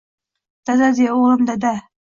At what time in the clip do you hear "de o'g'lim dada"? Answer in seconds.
1.01-1.79